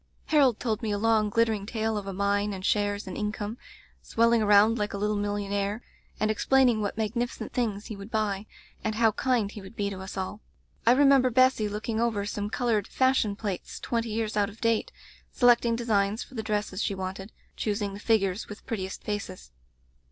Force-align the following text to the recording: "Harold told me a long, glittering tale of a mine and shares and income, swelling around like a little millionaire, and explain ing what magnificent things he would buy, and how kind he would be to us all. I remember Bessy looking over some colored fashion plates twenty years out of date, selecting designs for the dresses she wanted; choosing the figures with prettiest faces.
"Harold 0.25 0.59
told 0.59 0.81
me 0.81 0.89
a 0.89 0.97
long, 0.97 1.29
glittering 1.29 1.63
tale 1.67 1.95
of 1.95 2.07
a 2.07 2.11
mine 2.13 2.53
and 2.53 2.65
shares 2.65 3.05
and 3.05 3.15
income, 3.15 3.59
swelling 4.01 4.41
around 4.41 4.79
like 4.79 4.95
a 4.95 4.97
little 4.97 5.15
millionaire, 5.15 5.83
and 6.19 6.31
explain 6.31 6.67
ing 6.69 6.81
what 6.81 6.97
magnificent 6.97 7.53
things 7.53 7.85
he 7.85 7.95
would 7.95 8.09
buy, 8.09 8.47
and 8.83 8.95
how 8.95 9.11
kind 9.11 9.51
he 9.51 9.61
would 9.61 9.75
be 9.75 9.91
to 9.91 9.99
us 9.99 10.17
all. 10.17 10.41
I 10.87 10.93
remember 10.93 11.29
Bessy 11.29 11.67
looking 11.69 11.99
over 12.01 12.25
some 12.25 12.49
colored 12.49 12.87
fashion 12.87 13.35
plates 13.35 13.79
twenty 13.79 14.09
years 14.09 14.35
out 14.35 14.49
of 14.49 14.59
date, 14.59 14.91
selecting 15.33 15.75
designs 15.75 16.23
for 16.23 16.33
the 16.33 16.41
dresses 16.41 16.81
she 16.81 16.95
wanted; 16.95 17.31
choosing 17.55 17.93
the 17.93 17.99
figures 17.99 18.49
with 18.49 18.65
prettiest 18.65 19.03
faces. 19.03 19.51